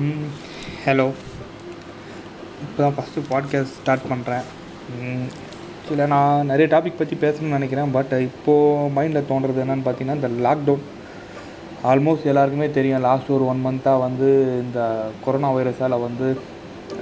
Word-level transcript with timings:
Hello. 0.00 1.04
இப்போ 2.64 2.78
தான் 2.78 2.94
first 2.96 3.24
podcast 3.30 3.74
start 3.80 4.06
பண்ணுறேன் 4.10 4.46
இல்லை 5.90 6.06
நான் 6.06 6.46
நிறைய 6.46 6.66
டாபிக் 6.74 7.00
பற்றி 7.00 7.16
பேசணும்னு 7.20 7.56
நினைக்கிறேன் 7.56 7.90
பட் 7.90 8.12
இப்போது 8.28 8.88
மைண்டில் 8.96 9.28
தோன்றது 9.30 9.62
என்னென்னு 9.64 9.86
பார்த்தீங்கன்னா 9.86 10.18
இந்த 10.20 10.30
லாக்டவுன் 10.46 10.86
ஆல்மோஸ்ட் 11.90 12.30
எல்லாருக்குமே 12.32 12.70
தெரியும் 12.70 13.04
லாஸ்ட் 13.08 13.30
ஒரு 13.30 13.46
ஒன் 13.46 13.62
மந்த்தாக 13.66 14.04
வந்து 14.06 14.30
இந்த 14.62 14.80
கொரோனா 15.24 15.52
வைரஸால் 15.52 16.00
வந்து 16.06 16.28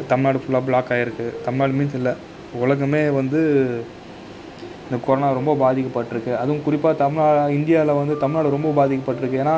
தமிழ்நாடு 0.08 0.42
ஃபுல்லாக 0.42 0.64
பிளாக் 0.64 0.90
ஆகிருக்கு 0.90 1.28
தமிழ்நாடு 1.44 1.78
மீன்ஸ் 1.78 1.94
இல்லை 1.94 2.12
உலகமே 2.54 3.08
வந்து 3.20 3.40
இந்த 4.84 5.04
கொரோனா 5.06 5.32
ரொம்ப 5.32 5.54
பாதிக்கப்பட்டிருக்கு. 5.64 6.32
அதுவும் 6.36 6.62
குறிப்பாக 6.62 7.04
தமிழ்நா 7.04 7.50
இந்தியாவில் 7.50 8.00
வந்து 8.02 8.16
தமிழ்நாடு 8.18 8.56
ரொம்ப 8.56 8.70
பாதிக்கப்பட்டிருக்கு. 8.78 9.42
ஏன்னா 9.44 9.56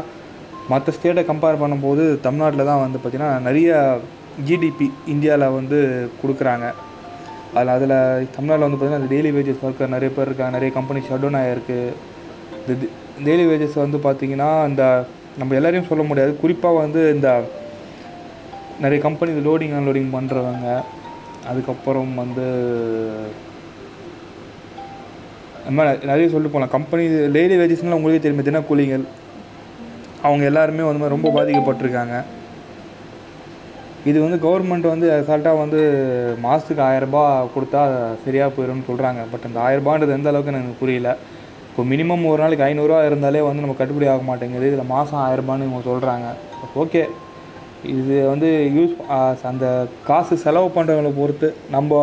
மற்ற 0.73 0.93
ஸ்டேட்டை 0.97 1.23
கம்பேர் 1.31 1.61
பண்ணும்போது 1.63 2.05
தமிழ்நாட்டில் 2.27 2.69
தான் 2.71 2.83
வந்து 2.85 2.99
பார்த்திங்கன்னா 2.99 3.33
நிறைய 3.49 3.71
ஜிடிபி 4.49 4.87
இந்தியாவில் 5.13 5.55
வந்து 5.59 5.79
கொடுக்குறாங்க. 6.21 6.67
அதில் 7.59 7.73
அதில் 7.77 7.95
தமிழ்நாட்டில் 8.35 8.67
வந்து 8.67 8.79
பார்த்திங்கன்னா 8.79 9.13
டெய்லி 9.13 9.31
வேஜஸ் 9.37 9.65
ஒர்க்கர் 9.67 9.95
நிறைய 9.95 10.11
பேர் 10.17 10.29
இருக்காங்க. 10.31 10.55
நிறைய 10.59 10.73
கம்பெனி 10.79 11.01
ஷட் 11.07 11.23
டவுன் 11.25 11.39
ஆகிருக்கு 11.41 11.79
இந்த 12.61 12.73
டெய்லி 13.27 13.45
வேஜஸ் 13.51 13.83
வந்து 13.85 14.01
பார்த்திங்கன்னா 14.07 14.51
இந்த 14.71 14.85
நம்ம 15.41 15.55
எல்லோரையும் 15.59 15.89
சொல்ல 15.91 16.03
முடியாது. 16.11 16.33
குறிப்பாக 16.43 16.81
வந்து 16.85 17.01
இந்த 17.17 17.29
நிறைய 18.85 18.99
கம்பெனி 19.07 19.32
லோடிங் 19.49 19.75
அன்லோடிங் 19.79 20.11
பண்ணுறவங்க 20.17 20.68
அதுக்கப்புறம் 21.51 22.13
வந்து 22.23 22.46
நம்ம 25.67 25.85
நிறைய 26.11 26.27
சொல்லிட்டு 26.32 26.55
போகலாம் 26.55 26.75
கம்பெனி 26.77 27.05
டெய்லி 27.37 27.57
வேஜஸ்னால் 27.61 27.99
உங்களுக்கே 27.99 28.23
தெரியுமே 28.25 28.46
தினக்கூலிகள். 28.49 29.05
அவங்க 30.27 30.45
எல்லாருமே 30.51 30.85
வந்து 30.89 31.15
ரொம்ப 31.15 31.29
பாதிக்கப்பட்டிருக்காங்க. 31.37 32.17
இது 34.11 34.19
வந்து 34.25 34.39
கவர்மெண்ட் 34.45 34.87
வந்து 34.93 35.07
அசால்ட்டாக 35.17 35.61
வந்து 35.62 35.81
மாதத்துக்கு 36.45 36.83
ஆயரரூபா 36.89 37.23
கொடுத்தா 37.55 37.81
சரியாக 38.25 38.51
போயிடும்னு 38.57 38.89
சொல்கிறாங்க 38.91 39.23
பட் 39.33 39.47
அந்த 39.49 39.59
ஆயரரூபான்றது 39.67 40.17
எந்த 40.19 40.31
அளவுக்கு 40.33 40.53
எனக்கு 40.55 40.81
புரியல. 40.83 41.11
இப்போ 41.71 41.83
மினிமம் 41.91 42.25
ஒரு 42.31 42.41
நாளைக்கு 42.43 42.65
ஐநூறுரூவா 42.69 43.01
இருந்தாலே 43.09 43.43
வந்து 43.49 43.65
நம்ம 43.65 43.77
கட்டுப்படி 43.81 44.09
ஆக 44.12 44.25
மாட்டேங்குது. 44.31 44.69
இதில் 44.71 44.93
மாதம் 44.95 45.21
ஆயரரூபான்னு 45.25 45.67
இவங்க 45.69 45.83
சொல்கிறாங்க 45.91 46.29
ஓகே 46.84 47.03
இது 47.99 48.15
வந்து 48.33 48.49
யூஸ் 48.77 48.95
அந்த 49.51 49.67
காசு 50.09 50.34
செலவு 50.47 50.69
பண்ணுறவங்களை 50.77 51.12
பொறுத்து 51.21 51.49
நம்ம 51.77 52.01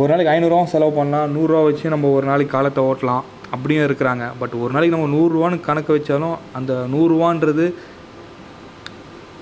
ஒரு 0.00 0.08
நாளைக்கு 0.10 0.32
ஐநூறுரூவா 0.34 0.72
செலவு 0.74 0.92
பண்ணலாம். 0.98 1.32
நூறுரூவா 1.36 1.62
வச்சு 1.68 1.94
நம்ம 1.94 2.10
ஒரு 2.18 2.26
நாளைக்கு 2.30 2.56
காலத்தை 2.56 2.82
ஓட்டலாம். 2.90 3.24
அப்படியும் 3.54 3.86
இருக்கிறாங்க. 3.88 4.26
பட் 4.40 4.54
ஒரு 4.62 4.70
நாளைக்கு 4.74 4.96
நம்ம 4.96 5.10
நூறுரூவான்னு 5.16 5.66
கணக்கு 5.68 5.96
வச்சாலும் 5.96 6.36
அந்த 6.58 6.74
நூறுரூவான்றது 6.94 7.66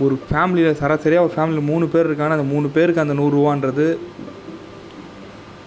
ஒரு 0.05 0.15
ஃபேமிலியில் 0.29 0.79
சராசரியாக 0.81 1.27
ஒரு 1.27 1.33
ஃபேமிலியில் 1.37 1.69
மூணு 1.71 1.87
பேர் 1.95 2.09
இருக்காங்க 2.11 2.37
அந்த 2.39 2.49
மூணு 2.55 2.67
பேருக்கு 2.77 3.05
அந்த 3.05 3.17
நூறுரூவான்றது 3.21 3.87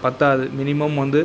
பத்தாது. 0.04 0.44
மினிமம் 0.60 1.00
வந்து 1.02 1.20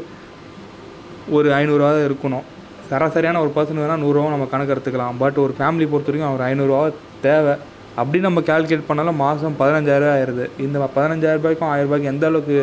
ஒரு 1.38 1.48
ஐநூறுரூவா 1.59 1.89
தான் 1.95 2.08
இருக்கணும். 2.09 2.45
சராசரியான 2.92 3.42
ஒரு 3.45 3.52
பர்சன் 3.56 3.81
வேணால் 3.81 4.04
நூறுரூவா 4.04 4.30
நம்ம 4.36 4.48
கணக்கு 4.54 4.73
எடுத்துக்கலாம். 4.76 5.17
பட் 5.23 5.38
ஒரு 5.45 5.54
ஃபேமிலி 5.58 5.88
பொறுத்த 5.89 6.11
வரைக்கும் 6.11 6.36
ஒரு 6.38 6.45
ஐநூறுரூவா 6.50 6.83
தேவை. 7.26 7.56
அப்படி 8.02 8.17
நம்ம 8.26 8.39
கேல்குலேட் 8.50 8.89
பண்ணாலும் 8.89 9.22
மாதம் 9.23 9.59
பதினஞ்சாயிரரூவா 9.61 10.16
ஆயிடுது 10.17 10.45
இந்த 10.66 10.78
பதினஞ்சாயிரரூபாய்க்கும் 10.98 11.70
ரூபாய்க்கும் 11.70 11.88
ரூபாய்க்கு 11.88 12.11
எந்த 12.14 12.26
அளவுக்கு 12.30 12.58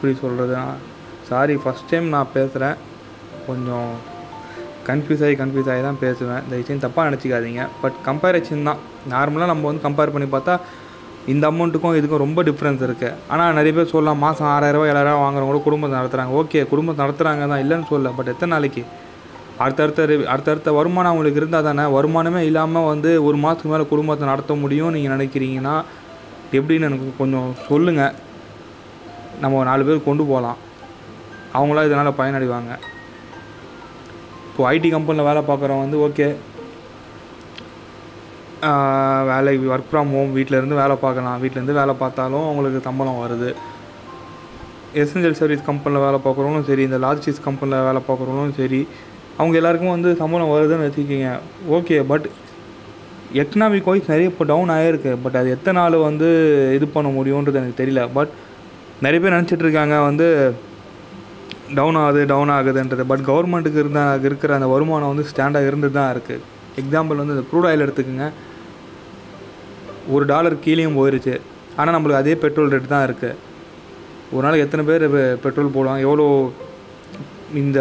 எப்படி 0.00 0.14
சொல்கிறது 0.20 0.54
சாரி 1.28 1.54
ஃபஸ்ட் 1.62 1.88
டைம் 1.88 2.06
நான் 2.14 2.30
பேசுகிறேன் 2.36 2.76
கொஞ்சம் 3.48 3.90
கன்ஃபியூஸ் 4.86 5.22
ஆகி 5.24 5.34
கன்ஃபியூஸ் 5.40 5.68
ஆகி 5.72 5.82
தான் 5.86 5.98
பேசுவேன். 6.04 6.44
தயவுசெய்து 6.50 6.84
தப்பாக 6.84 7.02
நினச்சிக்காதீங்க. 7.08 7.62
பட் 7.82 7.96
கம்பேரிசன் 8.06 8.68
தான். 8.68 8.78
நார்மலாக 9.12 9.48
நம்ம 9.50 9.66
வந்து 9.70 9.82
கம்பேர் 9.86 10.12
பண்ணி 10.14 10.28
பார்த்தா 10.34 10.54
இந்த 11.32 11.44
அமௌண்ட்டுக்கும் 11.50 11.98
இதுக்கும் 11.98 12.22
ரொம்ப 12.24 12.42
டிஃப்ரென்ஸ் 12.48 12.84
இருக்குது 12.86 13.18
ஆனால் 13.32 13.52
நிறைய 13.58 13.74
பேர் 13.78 13.92
சொல்லலாம் 13.92 14.22
மாதம் 14.24 14.48
ஆறாயிரரூவா 14.54 14.86
ஏழாயிரம் 14.92 15.20
வாங்குறவங்க 15.24 15.60
குடும்பத்தை 15.66 15.94
நடத்துகிறாங்க 15.98 16.38
ஓகே 16.40 16.62
குடும்பத்தை 16.72 17.00
நடத்துகிறாங்க 17.04 17.42
தான். 17.52 17.62
இல்லைன்னு 17.64 17.90
சொல்ல 17.92 18.14
பட் 18.20 18.32
எத்தனை 18.34 18.52
நாளைக்கு? 18.56 18.84
அடுத்தடுத்த 19.66 20.00
அடுத்தடுத்த 20.34 20.74
வருமானம் 20.78 21.12
அவங்களுக்கு 21.12 21.42
இருந்தால் 21.42 21.68
தானே. 21.68 21.86
வருமானமே 21.98 22.42
இல்லாமல் 22.50 22.88
வந்து 22.92 23.12
ஒரு 23.28 23.38
மாதத்துக்கு 23.44 23.74
மேலே 23.74 23.86
குடும்பத்தை 23.92 24.26
நடத்த 24.32 24.58
முடியும் 24.64 24.94
நீங்கள் 24.96 25.14
நினைக்கிறீங்கன்னா 25.16 25.76
எப்படின்னு 26.58 26.90
எனக்கு 26.90 27.10
கொஞ்சம் 27.22 27.50
சொல்லுங்கள் 27.68 28.16
நம்ம 29.42 29.64
நாலு 29.70 29.82
பேர் 29.88 30.08
கொண்டு 30.08 30.24
போகலாம். 30.30 30.58
அவங்களாம் 31.58 31.86
இதனால் 31.88 32.18
பயனடைவாங்க. 32.20 32.72
இப்போது 34.48 34.68
ஐடி 34.72 34.88
கம்பெனியில் 34.94 35.28
வேலை 35.28 35.42
பார்க்குறவங்க 35.50 35.84
வந்து 35.86 36.00
ஓகே 36.06 36.28
வேலை 39.30 39.52
ஒர்க் 39.74 39.90
ஃப்ரம் 39.90 40.10
ஹோம் 40.14 40.32
வீட்டிலேருந்து 40.36 40.80
வேலை 40.80 40.94
பார்க்கலாம். 41.04 41.38
வீட்டிலேருந்து 41.42 41.76
வேலை 41.78 41.94
பார்த்தாலும் 42.02 42.46
அவங்களுக்கு 42.48 42.80
சம்பளம் 42.88 43.20
வருது. 43.22 43.50
எசென்சியல் 45.02 45.38
சர்வீஸ் 45.40 45.64
கம்பெனியில் 45.68 46.04
வேலை 46.06 46.18
பார்க்குறவங்களும் 46.24 46.68
சரி 46.70 46.84
இந்த 46.88 46.98
லாஜிஸ்டிக்ஸ் 47.04 47.46
கம்பெனியில் 47.46 47.86
வேலை 47.88 48.02
பார்க்குறவங்களும் 48.08 48.58
சரி 48.60 48.80
அவங்க 49.40 49.56
எல்லாருக்கும் 49.60 49.94
வந்து 49.96 50.10
சம்பளம் 50.20 50.52
வருதுன்னு 50.54 50.86
வச்சுக்கிங்க. 50.88 51.30
ஓகே 51.76 51.98
பட் 52.12 52.26
எக்கனாமிக் 53.42 53.88
வைஸ் 53.90 54.10
நிறைய 54.12 54.32
இப்போ 54.32 54.44
டவுன் 54.52 54.72
ஆகிருக்கு 54.76 55.10
பட் 55.24 55.36
அது 55.40 55.48
எத்தனை 55.56 55.76
நாள் 55.80 55.96
வந்து 56.08 56.28
இது 56.76 56.86
பண்ண 56.94 57.08
முடியுன்றது 57.18 57.60
எனக்கு 57.60 57.80
தெரியல. 57.82 58.04
பட் 58.18 58.32
நிறைய 59.04 59.18
பேர் 59.22 59.36
நினச்சிட்டு 59.36 59.64
இருக்காங்க 59.66 59.96
வந்து 60.08 60.26
டவுன் 61.78 61.98
ஆகுது 62.02 62.22
டவுன் 62.32 62.52
ஆகுதுன்றது. 62.56 63.04
பட் 63.10 63.22
கவர்மெண்ட்டுக்கு 63.28 63.82
இருந்தால் 63.82 64.24
இருக்கிற 64.28 64.54
அந்த 64.58 64.68
வருமானம் 64.72 65.12
வந்து 65.12 65.26
ஸ்டாண்டாக 65.30 65.68
இருந்து 65.70 65.88
தான் 65.98 66.10
இருக்குது 66.14 66.42
எக்ஸாம்பிள் 66.80 67.20
வந்து 67.22 67.36
இந்த 67.36 67.44
க்ரூட் 67.50 67.68
ஆயில் 67.68 67.84
எடுத்துக்கோங்க. 67.84 68.26
ஒரு 70.14 70.24
டாலர் 70.32 70.56
கீழேயும் 70.64 70.98
போயிருச்சு. 70.98 71.34
ஆனால் 71.78 71.94
நம்மளுக்கு 71.96 72.22
அதே 72.22 72.34
பெட்ரோல் 72.44 72.72
ரேட் 72.74 72.92
தான் 72.94 73.06
இருக்குது 73.08 73.38
ஒரு 74.34 74.42
நாளைக்கு 74.44 74.66
எத்தனை 74.66 74.84
பேர் 74.90 75.04
பெட்ரோல் 75.44 75.74
போடுவாங்க? 75.76 76.06
எவ்வளோ 76.08 76.26
இந்த 77.62 77.80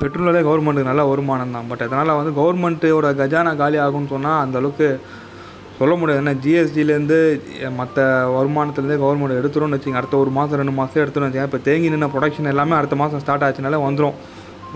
பெட்ரோலே 0.00 0.40
கவர்மெண்ட்டுக்கு 0.46 0.90
நல்ல 0.92 1.02
வருமானம் 1.10 1.54
தான். 1.56 1.68
பட் 1.70 1.84
அதனால் 1.86 2.18
வந்து 2.20 2.32
கவர்மெண்ட்டோட 2.40 3.10
கஜானா 3.20 3.52
காலி 3.62 3.78
ஆகும்னு 3.84 4.12
சொன்னால் 4.14 4.42
அந்தளவுக்கு 4.44 4.88
சொல்ல 5.78 5.94
முடியாது. 6.00 6.20
ஏன்னா 6.22 6.34
ஜிஎஸ்டிலேருந்து 6.44 7.18
மற்ற 7.80 8.04
வருமானத்துலேருந்து 8.36 8.98
கவர்மெண்ட் 9.04 9.38
எடுத்துரும்னு 9.40 9.76
வச்சுங்க 9.76 10.00
அடுத்த 10.00 10.16
ஒரு 10.24 10.30
மாதம் 10.36 10.58
ரெண்டு 10.60 10.74
மாதம் 10.78 11.02
எடுத்துரும் 11.04 11.28
வச்சுங்க 11.28 11.48
இப்போ 11.48 11.60
தேங்கி 11.68 11.88
நின்ன 11.94 12.08
ப்ரொடக்ஷன் 12.14 12.52
எல்லாமே 12.52 12.76
அடுத்த 12.80 12.96
மாதம் 13.02 13.22
ஸ்டார்ட் 13.24 13.46
ஆச்சுனால 13.48 13.80
வந்துடும் 13.86 14.16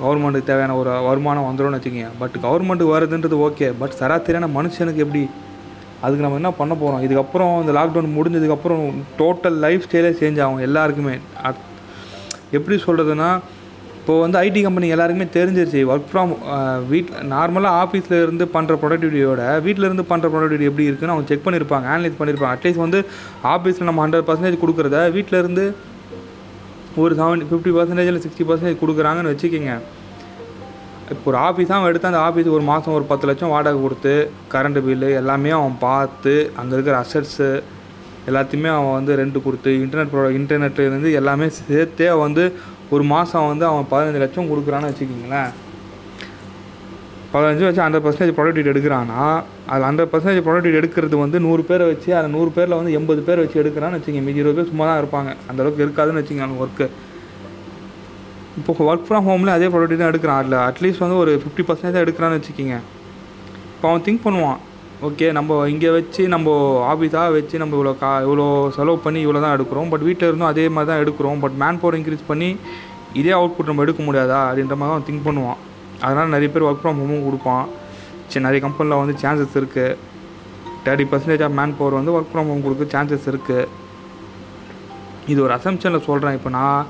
கவர்மெண்ட்டுக்கு 0.02 0.48
தேவையான 0.50 0.74
ஒரு 0.80 0.90
வருமானம் 1.06 1.46
வந்துடும்னு 1.48 1.78
வச்சுக்கோங்க. 1.78 2.10
பட் 2.22 2.36
கவர்மெண்ட்டுக்கு 2.46 2.94
வருதுன்றது 2.96 3.38
ஓகே 3.46 3.68
பட் 3.80 3.96
சராசரியான 4.00 4.48
மனுஷனுக்கு 4.58 5.04
எப்படி? 5.06 5.22
அதுக்கு 6.04 6.24
நம்ம 6.24 6.38
என்ன 6.40 6.50
பண்ண 6.58 6.74
போகிறோம் 6.82 7.02
இதுக்கப்புறம் 7.06 7.54
இந்த 7.62 7.72
லாக்டவுன் 7.78 8.14
முடிஞ்சதுக்கப்புறம் 8.18 8.84
டோட்டல் 9.18 9.58
லைஃப் 9.64 9.86
ஸ்டைலே 9.86 10.12
சேஞ்ச் 10.20 10.38
ஆகும் 10.44 10.62
எல்லாருக்குமே. 10.68 11.16
எப்படி 12.58 12.76
சொல்கிறதுனா 12.86 13.30
இப்போது 14.10 14.22
வந்து 14.24 14.38
ஐடி 14.46 14.60
கம்பெனி 14.64 14.86
எல்லாருக்குமே 14.94 15.26
தெரிஞ்சிருச்சு. 15.34 15.80
ஒர்க் 15.92 16.06
ஃப்ரம் 16.10 16.30
வீட் 16.90 17.10
நார்மலாக 17.32 17.80
ஆஃபீஸில் 17.82 18.14
இருந்து 18.22 18.44
பண்ணுற 18.54 18.74
ப்ரொடக்டிவிட்டியோட 18.82 19.42
வீட்டில் 19.66 19.86
இருந்து 19.88 20.04
பண்ணுற 20.08 20.28
ப்ரொடக்டிவிட்டி 20.32 20.68
எப்படி 20.70 20.86
இருக்குன்னு 20.88 21.14
அவங்க 21.14 21.28
செக் 21.30 21.44
பண்ணியிருப்பாங்க 21.44 21.86
அனலைஸ் 21.92 22.16
பண்ணியிருப்பாங்க 22.20 22.54
அட்லீஸ்ட் 22.56 22.82
வந்து 22.84 23.00
ஆஃபீஸில் 23.52 23.88
நம்ம 23.88 24.02
ஹண்ட்ரட் 24.04 24.26
பர்சன்டேஜ் 24.30 24.56
கொடுக்குறத 24.62 25.02
வீட்டில் 25.16 25.38
இருந்து 25.42 25.64
ஒரு 27.02 27.12
செவன் 27.20 27.44
ஃபிஃப்டி 27.50 27.74
பர்சன்டேஜ் 27.76 28.10
இல்லை 28.12 28.22
சிக்ஸ்டி 28.24 28.46
பர்சன்டேஜ் 28.48 28.80
கொடுக்குறாங்கன்னு 28.82 29.32
வச்சுக்கோங்க. 29.32 29.76
இப்போ 31.12 31.30
ஒரு 31.32 31.40
ஆஃபீஸ் 31.48 31.72
அவன் 31.76 31.90
எடுத்து 31.92 32.10
அந்த 32.10 32.22
ஆஃபீஸ் 32.28 32.50
ஒரு 32.56 32.66
மாதம் 32.72 32.96
ஒரு 32.98 33.06
பத்து 33.12 33.30
லட்சம் 33.30 33.54
வாடகை 33.56 33.80
கொடுத்து 33.84 34.14
கரண்ட்டு 34.54 34.84
பில்லு 34.88 35.10
எல்லாமே 35.20 35.52
அவன் 35.60 35.78
பார்த்து 35.86 36.34
அங்கே 36.62 36.74
இருக்கிற 36.78 36.96
அசட்ஸு 37.04 37.50
எல்லாத்தையுமே 38.30 38.72
அவன் 38.78 38.96
வந்து 38.98 39.12
ரெண்டு 39.22 39.38
கொடுத்து 39.46 39.70
இன்டர்நெட் 39.84 40.12
ப்ரோ 40.14 40.26
இன்டர்நெட்லேருந்து 40.40 41.10
எல்லாமே 41.22 41.48
சேர்த்தே 41.60 42.10
அவன் 42.14 42.28
வந்து 42.28 42.44
ஒரு 42.94 43.04
மாதம் 43.14 43.50
வந்து 43.50 43.64
அவன் 43.70 43.90
பதினஞ்சு 43.90 44.22
லட்சம் 44.22 44.48
கொடுக்குறான்னு 44.52 44.90
வச்சுக்கிங்களேன். 44.90 45.50
பதினஞ்சு 47.32 47.64
வச்சு 47.66 47.82
ஹண்ட்ரட் 47.84 48.04
பர்சன்டேஜ் 48.04 48.36
ப்ராடக்ட் 48.36 48.70
எடுக்கிறான்னா 48.72 49.20
அது 49.72 49.82
ஹண்ட்ரட் 49.88 50.10
பர்சன்டேஜ் 50.12 50.44
ப்ராடக்ட் 50.46 50.78
எடுக்கிறது 50.78 51.16
வந்து 51.24 51.38
நூறு 51.44 51.62
பேரை 51.68 51.84
வச்சு 51.90 52.10
அந்த 52.20 52.30
நூறு 52.36 52.50
பேரில் 52.56 52.78
வந்து 52.78 52.94
எண்பது 52.98 53.20
பேர் 53.28 53.42
வச்சு 53.42 53.60
எடுக்கிறான்னு 53.62 53.98
வச்சுங்க 53.98 54.22
மீதி 54.28 54.42
இருபது 54.42 54.58
பேர் 54.58 54.70
சும்மா 54.72 54.86
தான் 54.88 55.00
இருப்பாங்க. 55.02 55.32
அந்தளவுக்கு 55.50 55.84
இருக்காதுன்னு 55.86 56.22
வச்சுங்க 56.22 56.44
அந்த 56.46 56.56
ஒர்க்கு 56.64 56.88
இப்போ 58.60 58.86
ஒர்க் 58.88 59.06
ஃப்ரம் 59.08 59.28
ஹோமில் 59.28 59.54
அதே 59.56 59.68
ப்ராடக்ட் 59.74 60.02
தான் 60.02 60.10
எடுக்கிறான். 60.12 60.40
அதில் 60.42 60.58
அட்லீஸ்ட் 60.68 61.04
வந்து 61.04 61.20
ஒரு 61.22 61.34
ஃபிஃப்டி 61.44 61.64
பர்சன்டேஜ் 61.68 61.96
தான் 61.96 62.04
எடுக்கிறான்னு 62.06 62.40
வச்சுக்கிங்க. 62.40 62.76
இப்போ 63.76 63.88
அவன் 63.90 64.04
திங்க் 64.08 64.24
பண்ணுவான். 64.26 64.58
ஓகே 65.08 65.26
நம்ம 65.36 65.60
இங்கே 65.72 65.90
வச்சு 65.98 66.22
நம்ம 66.32 66.54
ஆஃபீஸாக 66.92 67.28
வச்சு 67.36 67.60
நம்ம 67.60 67.74
இவ்வளோ 67.76 67.92
கா 68.00 68.10
இவ்வளோ 68.26 68.46
செலவு 68.76 68.98
பண்ணி 69.04 69.20
இவ்வளோ 69.26 69.40
தான் 69.44 69.54
எடுக்கிறோம். 69.56 69.88
பட் 69.92 70.04
வீட்டில் 70.08 70.28
இருந்தும் 70.28 70.50
அதே 70.52 70.64
மாதிரி 70.74 70.90
தான் 70.90 71.02
எடுக்கிறோம். 71.04 71.38
பட் 71.44 71.56
மேன் 71.62 71.80
பவர் 71.82 71.96
இன்க்ரீஸ் 71.98 72.28
பண்ணி 72.30 72.50
இதே 73.20 73.32
அவுட்புட் 73.38 73.70
நம்ம 73.70 73.84
எடுக்க 73.86 74.02
முடியாதா 74.06 74.38
அப்படின்ற 74.48 74.76
மாதிரி 74.80 74.94
தான் 74.94 75.06
திங்க் 75.08 75.26
பண்ணுவான். 75.28 75.60
அதனால் 76.04 76.32
நிறைய 76.34 76.48
பேர் 76.54 76.66
ஒர்க் 76.68 76.82
ஃப்ரம் 76.82 77.00
ஹோமும் 77.02 77.26
கொடுப்பான். 77.26 77.66
சரி 78.30 78.44
நிறைய 78.46 78.60
கம்பெனியில் 78.66 79.00
வந்து 79.02 79.14
சான்சஸ் 79.22 79.58
இருக்குது 79.60 79.98
thirty 80.84 81.06
percentage 81.10 81.44
of 81.46 81.56
man 81.58 81.76
power 81.78 81.98
வந்து 81.98 82.14
ஒர்க் 82.16 82.32
ஃப்ரம் 82.32 82.48
ஹோம் 82.50 82.64
கொடுக்க 82.66 82.84
சான்சஸ் 82.94 83.28
இருக்குது 83.32 83.68
இது 85.32 85.40
ஒரு 85.46 85.52
அசம்ஷனில் 85.56 86.06
சொல்கிறேன் 86.08 86.36
இப்போ 86.38 86.50
நான் 86.58 86.86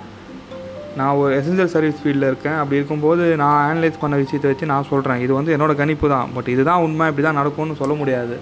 நான் 0.98 1.16
ஒரு 1.20 1.32
எசென்சியல் 1.38 1.72
சர்வீஸ் 1.72 2.00
ஃபீல்டில் 2.02 2.28
இருக்கேன். 2.28 2.56
அப்படி 2.60 2.78
இருக்கும்போது 2.78 3.24
நான் 3.42 3.58
அனலைஸ் 3.70 4.00
பண்ண 4.02 4.14
விஷயத்தை 4.22 4.48
வச்சு 4.50 4.72
நான் 4.72 4.88
சொல்கிறேன் 4.92 5.20
இது 5.24 5.32
வந்து 5.38 5.54
என்னோடய 5.56 5.80
கணிப்பு 5.80 6.06
தான். 6.14 6.30
பட் 6.36 6.48
இதுதான் 6.54 6.82
உண்மை. 6.86 7.06
இப்படி 7.10 7.24
தான் 7.26 7.38
நடக்கும்னு 7.40 7.80
சொல்ல 7.82 7.94
முடியாது. 8.00 8.36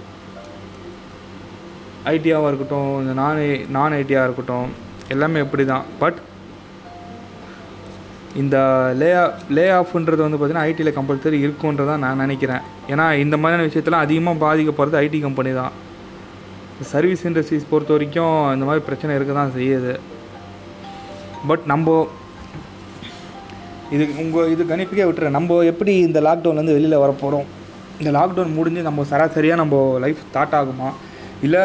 ஐடியாவாக 2.13 2.49
இருக்கட்டும் 2.51 2.91
இந்த 3.01 3.13
நான் 3.21 3.41
நான் 3.77 3.95
ஐடியாக 4.01 4.27
இருக்கட்டும் 4.27 4.69
எல்லாமே 5.15 5.43
இப்படி 5.45 5.65
தான். 5.73 5.85
பட் 6.01 6.19
இந்த 8.41 8.57
லே 9.01 9.09
லே 9.57 9.63
ஆஃப்ன்றது 9.77 10.21
வந்து 10.25 10.37
பார்த்திங்கன்னா 10.37 10.67
ஐடியில் 10.69 10.97
கம்பல்சரி 10.97 11.37
இருக்குன்றதான் 11.45 12.03
நான் 12.05 12.21
நினைக்கிறேன். 12.23 12.63
ஏன்னா 12.91 13.05
இந்த 13.23 13.35
மாதிரியான 13.37 13.67
விஷயத்தெல்லாம் 13.69 14.05
அதிகமாக 14.05 14.41
பாதிக்கப்படுறது 14.45 14.99
ஐடி 15.05 15.19
கம்பெனி 15.25 15.51
தான். 15.61 15.73
சர்வீஸ் 16.91 17.25
இண்டஸ்ட்ரீஸ் 17.29 17.69
பொறுத்த 17.71 17.93
வரைக்கும் 17.95 18.37
இந்த 18.55 18.65
மாதிரி 18.69 18.85
பிரச்சனை 18.87 19.15
இருக்க 19.15 19.33
தான் 19.39 19.55
செய்யுது. 19.57 19.93
பட் 21.49 21.65
நம்ம 21.73 22.07
இது 23.95 24.05
உங்கள் 24.23 24.49
இது 24.53 24.63
கணிப்புக்கே 24.71 25.07
விட்டுறேன். 25.09 25.37
நம்ம 25.39 25.59
எப்படி 25.71 25.93
இந்த 26.07 26.19
லாக்டவுன்லேருந்து 26.27 26.77
வெளியில் 26.77 27.03
வரப்போகிறோம் 27.03 27.47
இந்த 27.99 28.11
லாக்டவுன் 28.19 28.57
முடிஞ்சு 28.57 28.81
நம்ம 28.87 29.05
சராசரியாக 29.11 29.61
நம்ம 29.61 29.75
லைஃப் 30.03 30.25
ஸ்டார்ட் 30.29 30.57
ஆகுமா? 30.59 30.89
இல்லை 31.45 31.63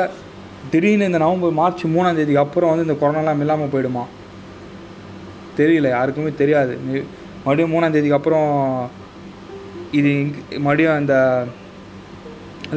திடீர்னு 0.72 1.08
இந்த 1.10 1.18
நவம்பர் 1.24 1.58
மார்ச் 1.62 1.82
மூணாம் 1.94 2.18
தேதிக்கு 2.18 2.44
அப்புறம் 2.46 2.70
வந்து 2.72 2.86
இந்த 2.86 2.96
கொரோனாலாம் 3.02 3.42
இல்லாமல் 3.44 3.72
போயிடுமா? 3.74 4.04
தெரியல 5.58 5.88
யாருக்குமே 5.96 6.30
தெரியாது. 6.42 6.74
மறுபடியும் 7.44 7.72
மூணாம் 7.74 7.94
தேதிக்கு 7.94 8.18
அப்புறம் 8.18 8.48
இது 9.98 10.12
மறுபடியும் 10.64 10.96
அந்த 11.00 11.14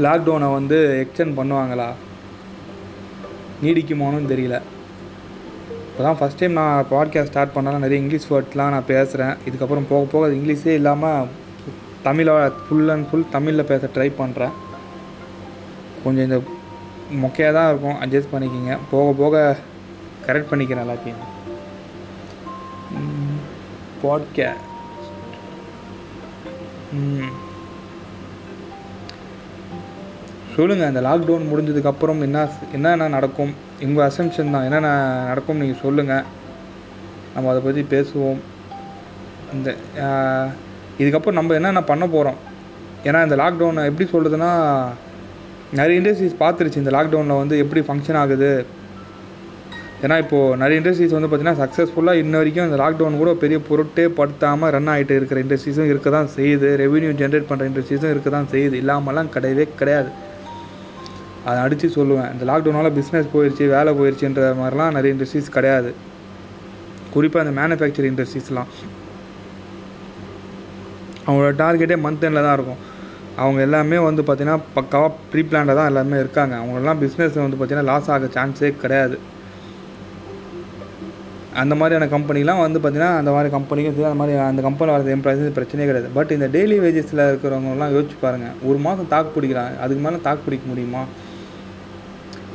லாக்டவுனை 0.05 0.47
வந்து 0.57 0.77
எக்ஸ்டெண்ட் 1.03 1.37
பண்ணுவாங்களா? 1.39 1.89
நீடிக்குமானும் 3.63 4.31
தெரியல. 4.33 4.57
இப்போ 5.87 6.01
தான் 6.07 6.17
ஃபஸ்ட் 6.19 6.39
டைம் 6.39 6.57
நான் 6.59 6.87
பாட்காஸ்ட் 6.91 7.31
ஸ்டார்ட் 7.31 7.53
பண்ணாலும் 7.55 7.83
நிறைய 7.83 8.01
இங்கிலீஷ் 8.01 8.27
வேர்ட்ஸ்லாம் 8.31 8.73
நான் 8.75 8.89
பேசுகிறேன் 8.91 9.35
இதுக்கப்புறம் 9.47 9.87
போக 9.91 10.03
போக 10.11 10.27
அது 10.27 10.37
இங்கிலீஷே 10.39 10.73
இல்லாமல் 10.79 11.29
தமிழை 12.07 12.33
ஃபுல் 12.65 12.91
அண்ட் 12.95 13.07
ஃபுல் 13.09 13.31
தமிழில் 13.35 13.69
பேச 13.71 13.89
ட்ரை 13.95 14.09
பண்ணுறேன் 14.19 14.53
கொஞ்சம் 16.03 16.25
இந்த 16.27 16.37
மொக்கையாக 17.23 17.55
தான் 17.57 17.69
இருக்கும் 17.71 17.97
அட்ஜஸ்ட் 18.03 18.33
பண்ணிக்கிங்க. 18.33 18.73
போக 18.91 19.07
போக 19.21 19.35
கரெக்ட் 20.27 20.51
பண்ணிக்கிறேன் 20.51 20.85
எல்லாத்தையும். 20.85 21.23
Podcast 24.03 24.65
hmm. 26.93 27.27
சொல்லுங்கள் 30.55 30.89
அந்த 30.89 31.01
லாக்டவுன் 31.07 31.49
முடிஞ்சதுக்கப்புறம் 31.49 32.21
என்ன 32.27 32.37
என்னென்ன 32.75 33.07
நடக்கும்? 33.15 33.51
உங்கள் 33.85 34.05
அசம்ஷன் 34.09 34.53
தான். 34.53 34.63
என்னென்ன 34.67 34.91
நடக்கும் 35.27 35.59
நீங்கள் 35.61 35.81
சொல்லுங்கள் 35.81 36.23
நம்ம 37.33 37.49
அதை 37.51 37.61
பற்றி 37.65 37.81
பேசுவோம். 37.93 38.39
இந்த 39.55 39.75
இதுக்கப்புறம் 41.01 41.37
நம்ம 41.39 41.53
என்னென்ன 41.53 41.83
பண்ண 41.91 42.07
போகிறோம் 42.07 42.39
ஏன்னா 43.07 43.19
இந்த 43.27 43.37
லாக்டவுனை 43.41 43.83
எப்படி 43.89 44.07
சொல்கிறதுனா 44.13 44.49
நிறைய 45.79 45.99
இண்டஸ்ட்ரீஸ் 45.99 46.41
பார்த்துருச்சு. 46.43 46.81
இந்த 46.83 46.93
லாக்டவுனில் 46.97 47.41
வந்து 47.41 47.57
எப்படி 47.63 47.83
ஃபங்க்ஷன் 47.87 48.19
ஆகுது? 48.23 48.51
ஏன்னா 50.03 50.15
இப்போது 50.23 50.57
நிறைய 50.61 50.79
இண்டஸ்ட்ரீஸ் 50.79 51.13
வந்து 51.15 51.27
பார்த்திங்கன்னா 51.29 51.59
சக்ஸஸ்ஃபுல்லாக 51.61 52.21
இன்ன 52.23 52.37
வரைக்கும் 52.39 52.67
இந்த 52.69 52.77
லாக்டவுன் 52.81 53.19
கூட 53.21 53.31
பெரிய 53.43 53.57
பொருட்டே 53.67 54.03
படுத்தாமல் 54.17 54.71
ரன் 54.75 54.89
ஆகிட்டு 54.93 55.13
இருக்கிற 55.19 55.37
இண்டஸ்ட்ரீஸும் 55.43 55.89
இருக்க 55.91 56.09
தான் 56.15 56.27
செய்யுது. 56.35 56.67
ரெவென்யூ 56.81 57.11
ஜென்ரேட் 57.21 57.47
பண்ணுற 57.51 57.69
இண்டஸ்ட்ரீஸும் 57.69 58.11
இருக்க 58.13 58.29
தான் 58.35 58.49
செய்யுது. 58.53 58.75
இல்லாமலாம் 58.81 59.31
கிடையவே 59.35 59.65
கிடையாது. 59.79 60.09
அதை 61.47 61.57
அடித்து 61.63 61.87
சொல்லுவேன். 61.95 62.29
இந்த 62.33 62.45
லாக்டவுனால் 62.49 62.89
பிஸ்னஸ் 62.97 63.31
போயிடுச்சு 63.33 63.65
வேலை 63.75 63.91
போயிடுச்சுன்ற 63.99 64.49
மாதிரிலாம் 64.59 64.93
நிறைய 64.97 65.15
இண்டஸ்ட்ரீஸ் 65.15 65.49
கிடையாது. 65.57 65.91
குறிப்பாக 67.13 67.43
அந்த 67.45 67.53
மேனுஃபேக்சரிங் 67.61 68.13
இண்டஸ்ட்ரீஸ்லாம் 68.13 68.69
அவங்களோட 71.25 71.53
டார்கெட்டே 71.63 71.97
மந்த் 72.03 72.25
எண்டில் 72.27 72.47
தான் 72.47 72.57
இருக்கும். 72.57 72.83
அவங்க 73.43 73.59
எல்லாமே 73.67 73.97
வந்து 74.07 74.21
பார்த்திங்கன்னா 74.27 74.59
பக்காவாக 74.77 75.11
ப்ரீ 75.31 75.41
பிளான்டாக 75.49 75.77
தான் 75.79 75.89
எல்லாமே 75.91 76.19
இருக்காங்க. 76.23 76.53
அவங்களெல்லாம் 76.61 77.01
பிஸ்னஸ் 77.05 77.41
வந்து 77.45 77.57
பார்த்திங்கன்னா 77.57 77.89
லாஸ் 77.91 78.11
ஆக 78.17 78.29
சான்ஸே 78.37 78.71
கிடையாது. 78.83 79.17
அந்த 81.61 81.73
மாதிரியான 81.79 82.07
கம்பெனிலாம் 82.15 82.59
வந்து 82.63 82.79
பார்த்திங்கன்னா 82.81 83.11
அந்த 83.19 83.31
மாதிரி 83.35 83.49
கம்பெனிக்கும் 83.55 83.95
சரி 83.95 84.07
அந்த 84.09 84.19
மாதிரி 84.21 84.33
அந்த 84.49 84.61
கம்பெனியில் 84.65 84.95
வர 84.95 85.13
எம்ப்ளாயிஸ் 85.15 85.55
பிரச்சனையே 85.57 85.87
கிடையாது. 85.89 86.09
பட் 86.17 86.31
இந்த 86.35 86.47
டெய்லி 86.55 86.75
வேஜஸில் 86.83 87.21
இருக்கிறவங்கலாம் 87.29 87.93
யோசிச்சு 87.95 88.17
பாருங்கள் 88.25 88.57
ஒரு 88.69 88.79
மாதம் 88.85 89.09
தாக்கு 89.13 89.31
பிடிக்கிறாங்க 89.37 89.79
அதுக்கு 89.85 90.03
மேலே 90.05 90.19
தாக்கு 90.27 90.45
பிடிக்க 90.47 90.65
முடியுமா? 90.71 91.01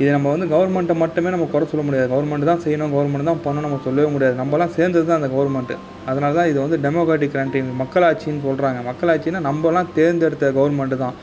இது 0.01 0.09
நம்ம 0.15 0.29
வந்து 0.33 0.47
கவர்மெண்ட்டை 0.53 0.95
மட்டுமே 1.01 1.33
நம்ம 1.33 1.47
குறை 1.51 1.65
சொல்ல 1.71 1.83
முடியாது. 1.87 2.07
கவர்மெண்ட் 2.13 2.49
தான் 2.51 2.63
செய்யணும் 2.63 2.93
கவர்மெண்ட் 2.95 3.29
தான் 3.31 3.43
பண்ணணும் 3.43 3.67
நம்ம 3.67 3.81
சொல்லவே 3.87 4.07
முடியாது. 4.13 4.35
நம்மலாம் 4.41 4.73
சேர்ந்தது 4.77 5.05
தான் 5.09 5.19
அந்த 5.21 5.29
கவர்மெண்ட்டு 5.35 5.75
அதனால 6.11 6.31
தான் 6.39 6.49
இது 6.51 6.59
வந்து 6.65 6.77
டெமோக்ராட்டிக் 6.85 7.35
கண்ட்ரி 7.37 7.61
மக்களாட்சின்னு 7.83 8.43
சொல்கிறாங்க 8.47 8.79
மக்களாட்சின்னா 8.89 9.41
நம்மலாம் 9.49 9.91
தேர்ந்தெடுத்த 9.99 10.51
கவர்மெண்ட்டு 10.59 10.97
தான். 11.05 11.17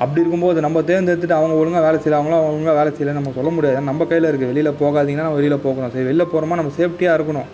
அப்படி 0.00 0.20
இருக்கும்போது 0.20 0.60
நம்ம 0.60 0.80
தேர்ந்தெடுத்துட்டு 0.80 1.32
அவங்க 1.32 1.54
ஒழுங்காக 1.54 1.90
வேலை 1.90 2.00
செய்யல 2.00 2.22
அவங்களாம் 2.22 2.46
ஒழுங்காக 2.46 2.82
வேலை 2.82 2.98
செய்யல 2.98 3.12
நம்ம 3.12 3.30
சொல்ல 3.34 3.50
முடியாது. 3.50 3.80
நம்ம 3.80 4.04
கையில் 4.04 4.34
இருக்குது 4.34 4.46
வெளியில் 4.46 4.70
போகாதீங்கன்னா 4.70 5.22
நம்ம 5.22 5.34
வெளியில் 5.34 5.58
போகணும். 5.58 5.90
சரி 5.90 6.04
வெளியில் 6.04 6.26
போகிறோமா 6.26 6.54
நம்ம 6.54 6.72
சேஃப்டியாக 6.78 7.20
இருக்கணும். 7.20 7.44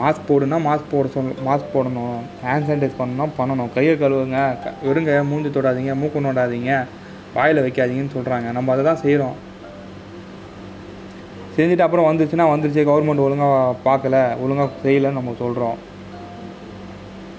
மாஸ்க் 0.00 0.32
போடுனா 0.32 0.58
மாஸ்க் 0.68 0.90
போட 0.90 1.08
சொல்ல 1.08 1.30
மாஸ்க் 1.46 1.76
போடணும். 1.76 2.46
ஹேண்ட் 2.46 2.70
சானிடைஸ் 2.70 2.92
பண்ணணும் 2.98 3.28
பண்ணணும். 3.38 3.72
கையை 3.74 3.94
கழுவுங்க. 3.94 4.30
க- 4.30 4.72
வெறும் 4.82 5.04
கையை 5.04 5.24
மூஞ்சி 5.24 5.48
தொடாதீங்க. 5.48 5.94
மூக்கு 5.94 6.20
நோடாதீங்க. 6.20 6.84
வாயில் 7.34 7.56
வைக்காதீங்கன்னு 7.56 8.16
சொல்கிறாங்க 8.16 8.52
நம்ம 8.52 8.72
அதை 8.72 8.84
தான் 8.84 8.96
செய்கிறோம் 8.96 9.34
செஞ்சுட்டு 11.56 11.80
அப்புறம் 11.80 12.18
வந்துருச்சுன்னா 12.18 12.54
வந்துருச்சு. 12.54 12.82
கவர்மெண்ட் 12.84 13.18
ஒழுங்காக 13.18 13.74
பார்க்கல. 13.84 14.42
ஒழுங்காக 14.42 14.70
செய்யலைன்னு 14.84 15.12
நம்ம 15.12 15.34
சொல்கிறோம் 15.38 15.96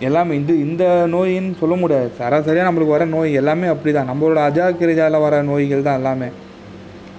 எல்லாமே 0.08 0.34
இந்த 0.40 0.52
இந்த 0.66 0.84
நோயின்னு 1.14 1.56
சொல்ல 1.62 1.76
முடியாது. 1.82 2.10
சராசரியாக 2.20 2.68
நம்மளுக்கு 2.68 2.96
வர 2.96 3.06
நோய் 3.16 3.40
எல்லாமே 3.42 3.68
அப்படி 3.74 3.92
தான் 3.98 4.10
நம்மளோட 4.12 4.40
அஜாக்கிரஜாவில் 4.50 5.24
வர 5.26 5.42
நோய்கள் 5.50 5.88
தான் 5.88 6.00
எல்லாமே. 6.00 6.30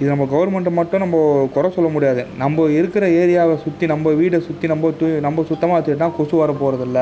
இது 0.00 0.09
நம்ம 0.12 0.27
கவர்மெண்ட்டை 0.35 0.73
மட்டும் 0.79 1.03
நம்ம 1.05 1.17
குறை 1.56 1.71
சொல்ல 1.75 1.88
முடியாது. 1.94 2.23
நம்ம 2.43 2.69
இருக்கிற 2.79 3.05
ஏரியாவை 3.23 3.56
சுற்றி 3.65 3.87
நம்ம 3.93 4.12
வீடை 4.21 4.38
சுற்றி 4.47 4.69
நம்ம 4.73 4.93
தூ 5.00 5.09
நம்ம 5.27 5.44
சுத்தமாக 5.50 5.77
வச்சுக்கிட்டா 5.79 6.09
கொசு 6.19 6.37
வர 6.43 6.53
போகிறதில்ல 6.62 7.00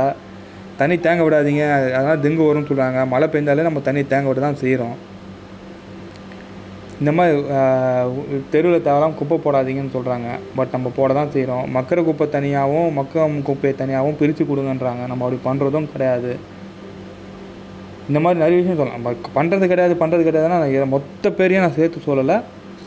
தண்ணி 0.81 0.97
தேங்க 1.05 1.23
விடாதீங்க. 1.27 1.63
அதனால் 1.99 2.21
டெங்கு 2.25 2.49
வரும்னு 2.49 2.71
சொல்கிறாங்க 2.71 3.07
மழை 3.13 3.29
பெஞ்சாலே 3.35 3.69
நம்ம 3.69 3.83
தண்ணி 3.89 4.03
தேங்க 4.15 4.29
விட 4.31 4.43
தான் 4.47 4.61
செய்கிறோம் 4.65 4.97
இந்த 7.01 7.11
மாதிரி 7.17 7.35
தெருவில் 8.53 8.85
தேவலாம் 8.87 9.17
குப்பை 9.19 9.37
போடாதீங்கன்னு 9.43 9.95
சொல்கிறாங்க 9.97 10.29
பட் 10.59 10.73
நம்ம 10.75 10.91
போட 10.97 11.11
தான் 11.19 11.33
செய்கிறோம் 11.35 11.67
மக்கிற 11.77 12.03
குப்பை 12.09 12.27
தனியாகவும் 12.37 12.89
மக்கம் 12.99 13.37
குப்பையை 13.49 13.75
தனியாகவும் 13.83 14.17
பிரித்து 14.21 14.45
கொடுங்கன்றாங்க. 14.49 15.03
நம்ம 15.11 15.25
அப்படி 15.27 15.39
பண்ணுறதும் 15.49 15.89
கிடையாது. 15.93 16.33
இந்த 18.09 18.19
மாதிரி 18.25 18.39
நிறைய 18.43 18.57
விஷயம் 18.61 18.81
சொல்லலாம். 18.81 19.05
பண்ணுறது 19.39 19.69
கிடையாது 19.73 19.95
பண்ணுறது 20.03 20.27
கிடையாதுன்னா 20.29 20.59
நான் 20.63 20.75
இதை 20.77 20.87
மொத்த 20.95 21.31
பேரையும் 21.39 21.65
நான் 21.65 21.77
சேர்த்து 21.79 22.01
சொல்லலை. 22.09 22.37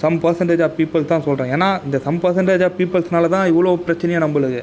சம் 0.01 0.17
பர்சன்டேஜ் 0.23 0.63
ஆஃப் 0.65 0.75
பீப்புள்ஸ் 0.79 1.11
தான் 1.13 1.25
சொல்கிறேன் 1.25 1.51
ஏன்னா 1.55 1.69
இந்த 1.87 1.97
சம் 2.05 2.19
பர்சன்டேஜ் 2.23 2.63
ஆஃப் 2.67 2.77
பீப்புள்ஸ்னால 2.79 3.29
தான் 3.35 3.47
இவ்வளோ 3.51 3.73
பிரச்சனையாக 3.87 4.23
நம்மளுக்கு. 4.25 4.61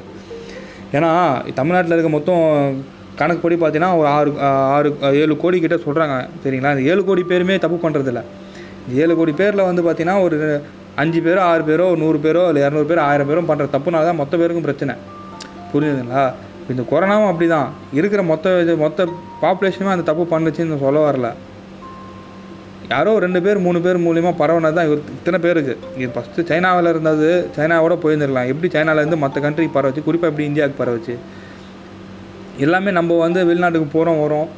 ஏன்னா 0.97 1.11
தமிழ்நாட்டில் 1.59 1.95
இருக்க 1.95 2.11
மொத்தம் 2.17 2.43
கணக்குப்படி 3.21 3.55
பார்த்தீங்கன்னா 3.61 3.91
ஒரு 3.99 4.07
ஆறு 4.17 4.31
ஆறு 4.75 4.89
ஏழு 5.21 5.33
கோடி 5.43 5.57
கிட்டே 5.63 5.79
சொல்கிறாங்க 5.85 6.15
சரிங்களா? 6.43 6.73
இந்த 6.75 6.83
ஏழு 6.91 7.01
கோடி 7.09 7.23
பேருமே 7.31 7.57
தப்பு 7.65 7.79
பண்ணுறதில்ல 7.85 8.21
ஏழு 9.03 9.13
கோடி 9.19 9.33
பேரில் 9.41 9.67
வந்து 9.69 9.81
பார்த்தீங்கன்னா 9.87 10.17
ஒரு 10.25 10.37
அஞ்சு 11.01 11.19
பேரோ 11.25 11.41
ஆறு 11.49 11.63
பேரோ 11.69 11.87
நூறு 12.03 12.19
பேரோ 12.25 12.43
இல்லை 12.49 12.61
இரநூறு 12.65 12.87
பேரோ 12.91 13.01
ஆயிரம் 13.09 13.29
பேரும் 13.31 13.49
பண்ணுற 13.49 13.67
தப்புனால 13.75 14.07
தான் 14.09 14.19
மொத்த 14.21 14.37
பேருக்கும் 14.41 14.67
பிரச்சனை. 14.67 14.95
புரியுதுங்களா? 15.71 16.23
இந்த 16.71 16.83
கொரோனாவும் 16.89 17.29
அப்படி 17.31 17.47
தான் 17.53 17.69
இருக்கிற 17.97 18.21
மொத்த 18.31 18.55
இது 18.63 18.73
மொத்த 18.85 19.07
பாப்புலேஷனுமே 19.43 19.93
அந்த 19.95 20.05
தப்பு 20.09 20.23
பண்ணுச்சுன்னு 20.33 20.83
சொல்ல 20.85 20.99
வரல. 21.07 21.29
யாரோ 22.93 23.11
ரெண்டு 23.23 23.39
பேர் 23.45 23.63
மூணு 23.65 23.79
பேர் 23.85 23.97
மூலியமாக 24.05 24.35
பரவுனது 24.41 24.77
தான் 24.77 24.91
இத்தனை 25.17 25.39
பேருக்கு. 25.45 25.73
இது 26.01 26.11
ஃபஸ்ட்டு 26.15 26.45
சைனாவில் 26.51 26.91
இருந்தது 26.93 27.27
சைனாவோட 27.57 27.95
போயிருந்துடலாம் 28.03 28.49
எப்படி 28.51 28.69
சைனாலேருந்து 28.75 29.19
மற்ற 29.23 29.41
கண்ட்ரிக்கு 29.45 29.75
பரவச்சு? 29.77 30.03
குறிப்பாக 30.07 30.31
எப்படி 30.31 30.47
இந்தியாவுக்கு 30.49 30.81
பரவச்சு? 30.83 31.15
எல்லாமே 32.65 32.91
நம்ம 32.99 33.17
வந்து 33.25 33.41
வெளிநாட்டுக்கு 33.49 33.89
போகிறோம் 33.97 34.21
வரோம். 34.25 34.49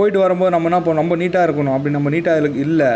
போயிட்டு 0.00 0.24
வரும்போது 0.24 0.54
நம்ம 0.56 0.68
என்ன 0.70 0.82
பண்ணோம் 0.84 1.02
நம்ம 1.02 1.16
நீட்டாக 1.22 1.46
இருக்கணும். 1.48 1.74
அப்படி 1.76 1.96
நம்ம 1.98 2.10
நீட்டாக 2.16 2.52
இல்லை. 2.66 2.90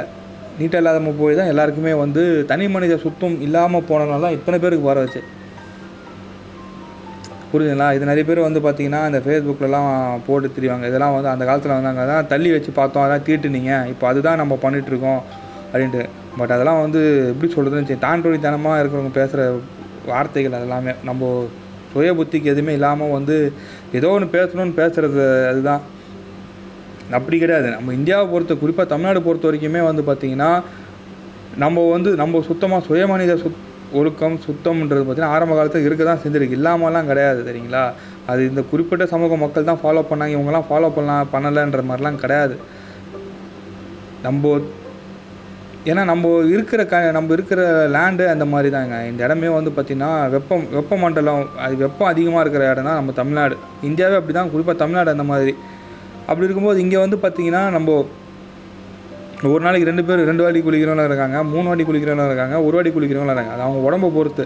நீட்டாக 0.59 0.81
இல்லாமல் 0.83 1.17
போய் 1.21 1.39
தான் 1.39 1.51
எல்லாருக்குமே 1.53 1.93
வந்து 2.03 2.23
தனி 2.51 2.67
மனித 2.75 2.97
சுத்தம் 3.05 3.39
இல்லாமல் 3.47 3.87
போனதுனால 3.89 4.25
தான் 4.25 4.37
இத்தனை 4.37 4.59
பேருக்கு 4.65 4.91
வர 4.91 4.99
வச்சு 5.05 5.23
புரியுதுங்களா? 7.53 7.89
இது 7.97 8.05
நிறைய 8.11 8.25
பேர் 8.29 8.41
வந்து 8.47 8.61
பார்த்தீங்கன்னா 8.65 9.01
இந்த 9.09 9.19
ஃபேஸ்புக்கிலலாம் 9.25 9.89
போட்டு 10.27 10.49
தெரியுவாங்க 10.57 10.87
இதெல்லாம் 10.91 11.15
வந்து 11.17 11.31
அந்த 11.33 11.45
காலத்தில் 11.49 11.75
வந்தாங்க 11.77 12.05
தான் 12.11 12.29
தள்ளி 12.33 12.51
வச்சு 12.55 12.71
பார்த்தோம். 12.79 13.05
அதான் 13.07 13.25
தீட்டுனீங்க. 13.29 13.73
இப்போ 13.93 14.05
அதுதான் 14.11 14.41
நம்ம 14.43 14.59
பண்ணிகிட்ருக்கோம் 14.65 15.21
அப்படின்ட்டு. 15.71 16.03
பட் 16.39 16.55
அதெல்லாம் 16.57 16.81
வந்து 16.85 17.03
எப்படி 17.33 17.51
சொல்கிறதுன்னு 17.57 17.91
சரி 17.91 18.03
தாண்டொழித்தனமாக 18.07 18.81
இருக்கிறவங்க 18.83 19.13
பேசுகிற 19.21 19.43
வார்த்தைகள் 20.11 20.59
அதெல்லாமே. 20.61 20.95
நம்ம 21.09 21.31
சுய 21.93 22.13
புத்திக்கு 22.21 22.53
எதுவுமே 22.55 22.73
இல்லாமல் 22.79 23.15
வந்து 23.19 23.37
ஏதோ 23.99 24.11
ஒன்று 24.17 24.35
பேசணும்னு 24.39 24.77
பேசுகிறது 24.81 25.25
அதுதான். 25.51 25.83
அப்படி 27.13 27.39
கிடையாது. 27.39 27.69
நம்ம 27.71 27.93
இந்தியாவை 27.93 28.27
பொறுத்த 28.33 28.55
குறிப்பாக 28.55 28.89
தமிழ்நாடு 28.89 29.21
பொறுத்த 29.27 29.49
வரைக்குமே 29.49 29.81
வந்து 29.91 30.03
பார்த்திங்கன்னா 30.09 30.51
நம்ம 31.63 31.85
வந்து 31.91 32.11
நம்ம 32.23 32.41
சுத்தமாக 32.51 32.87
சுயமனித 32.89 33.35
சுத் 33.43 33.63
ஒழுக்கம் 33.99 34.39
சுத்தம்ன்றது 34.45 35.03
பார்த்திங்கன்னா 35.03 35.35
ஆரம்ப 35.37 35.55
காலத்தில் 35.55 35.87
இருக்க 35.89 36.05
தான் 36.05 36.23
செஞ்சிருக்கு. 36.23 36.57
இல்லாமலாம் 36.59 37.11
கிடையாது 37.11 37.41
சரிங்களா? 37.49 37.83
அது 38.27 38.49
இந்த 38.51 38.63
குறிப்பிட்ட 38.71 39.07
சமூக 39.07 39.37
மக்கள் 39.37 39.69
தான் 39.71 39.83
ஃபாலோ 39.83 40.03
பண்ணாங்க. 40.11 40.37
இவங்கெல்லாம் 40.37 40.69
ஃபாலோ 40.71 40.89
பண்ணலாம் 40.97 41.31
பண்ணலைன்ற 41.35 41.83
மாதிரிலாம் 41.91 42.23
கிடையாது. 42.23 42.57
நம்ம 44.23 44.61
ஏன்னா 45.91 46.03
நம்ம 46.11 46.27
இருக்கிற 46.53 46.85
க 46.91 46.99
நம்ம 47.17 47.33
இருக்கிற 47.37 47.63
லேண்டு 47.95 48.27
அந்த 48.35 48.45
மாதிரி 48.45 48.69
தாங்க 48.75 48.99
இந்த 49.09 49.25
இடமே 49.27 49.49
வந்து 49.57 49.71
பார்த்திங்கன்னா 49.71 50.31
வெப்பம் 50.35 50.65
வெப்பமண்டலம் 50.77 51.43
அது 51.65 51.77
வெப்பம் 51.83 52.11
அதிகமாக 52.13 52.45
இருக்கிற 52.45 52.71
இடம் 52.71 52.89
தான் 52.89 52.99
நம்ம 53.01 53.13
தமிழ்நாடு. 53.13 53.57
இந்தியாவே 53.89 54.17
அப்படி 54.21 54.35
தான் 54.39 54.53
குறிப்பாக 54.55 54.79
தமிழ்நாடு 54.83 55.11
அந்த 55.15 55.27
மாதிரி. 55.33 55.55
அப்படி 56.27 56.47
இருக்கும்போது 56.47 56.81
இங்கே 56.81 56.97
வந்து 56.97 57.17
பார்த்திங்கன்னா 57.17 57.63
நம்ம 57.77 58.07
ஒரு 59.53 59.61
நாளைக்கு 59.65 59.89
ரெண்டு 59.91 60.05
பேர் 60.05 60.29
ரெண்டு 60.31 60.43
வாட்டி 60.43 60.61
குளிக்கிறவங்களும் 60.61 61.11
இருக்காங்க 61.11 61.43
மூணு 61.45 61.67
வாட்டி 61.69 61.85
குளிக்கிறவங்களும் 61.85 62.31
இருக்காங்க 62.31 62.63
ஒரு 62.67 62.75
வாட்டி 62.77 62.91
குளிக்கிறவங்களும் 62.91 63.35
இருக்காங்க. 63.35 63.55
அது 63.55 63.63
அவங்க 63.63 63.81
உடம்பை 63.89 64.11
பொறுத்து. 64.11 64.45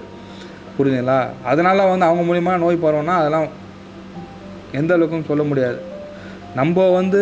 புரியுதுங்களா 0.79 1.19
அதனால் 1.45 1.89
வந்து 1.89 2.07
அவங்க 2.07 2.23
மூலிமா 2.29 2.59
நோய் 2.59 2.83
பரவும்னா 2.83 3.15
அதெல்லாம் 3.21 3.47
எந்த 4.73 4.97
அளவுக்கும் 4.97 5.29
சொல்ல 5.29 5.43
முடியாது. 5.43 5.79
நம்ம 6.55 6.89
வந்து 6.91 7.21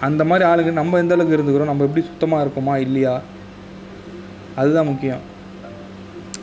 அந்த 0.00 0.24
மாதிரி 0.24 0.44
ஆளுங்க 0.50 0.72
நம்ம 0.72 0.98
எந்த 0.98 1.14
அளவுக்கு 1.14 1.36
இருந்துக்கிறோம் 1.38 1.70
நம்ம 1.70 1.84
எப்படி 1.84 2.06
சுத்தமாக 2.06 2.44
இருக்கோமா 2.44 2.76
இல்லையா? 2.76 3.20
அதுதான் 4.56 4.86
முக்கியம். 4.86 5.22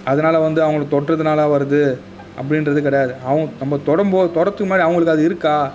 அதனால் 0.03 0.45
வந்து 0.47 0.61
அவங்களுக்கு 0.63 0.93
தொட்டுறதுனால 0.95 1.45
வருது 1.55 1.81
அப்படின்றது 2.41 2.81
கிடையாது. 2.81 3.13
அவங்க 3.25 3.49
நம்ம 3.59 3.79
தொடம்போ 3.89 4.19
தொடத்துக்கு 4.31 4.69
முன்னாடி 4.69 4.85
அவங்களுக்கு 4.87 5.15
அது 5.15 5.23
இருக்கா? 5.23 5.71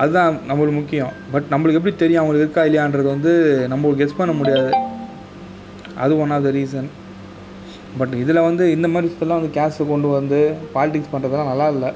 அதுதான் 0.00 0.38
நம்மளுக்கு 0.48 0.76
முக்கியம். 0.80 1.12
பட் 1.32 1.48
நம்மளுக்கு 1.52 1.78
எப்படி 1.80 1.94
தெரியும் 2.02 2.20
அவங்களுக்கு 2.20 2.46
இருக்கா 2.46 2.62
இல்லையான்றது 2.68 3.08
வந்து 3.14 3.32
நம்மளுக்கு 3.72 4.02
கெஸ் 4.02 4.20
பண்ண 4.20 4.34
முடியாது. 4.40 4.70
அது 6.02 6.12
one 6.22 6.34
of 6.36 6.46
the 6.46 6.52
reason 6.58 6.88
but 7.98 8.14
இதில் 8.22 8.46
வந்து 8.48 8.64
இந்த 8.76 8.86
மாதிரி 8.92 9.06
விஷயத்தெல்லாம் 9.08 9.40
வந்து 9.40 9.56
கேஸை 9.58 9.86
கொண்டு 9.90 10.08
வந்து 10.18 10.38
பாலிடிக்ஸ் 10.76 11.12
பண்ணுறதெல்லாம் 11.14 11.50
நல்லா 11.52 11.66
இல்லை. 11.74 11.90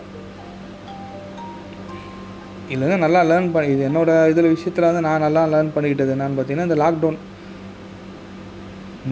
இல்லைங்க 2.74 2.98
நல்லா 3.04 3.20
லேர்ன் 3.30 3.50
பண்ணி 3.54 3.72
இது 3.74 3.82
என்னோடய 3.88 4.30
இதில் 4.32 4.52
விஷயத்தில் 4.54 4.88
வந்து 4.88 5.04
நான் 5.08 5.24
நல்லா 5.26 5.42
லேர்ன் 5.54 5.74
பண்ணிக்கிட்டது 5.74 6.14
என்னன்னு 6.14 6.36
பார்த்தீங்கன்னா 6.38 6.68
இந்த 6.68 6.78
லாக்டவுன் 6.84 7.18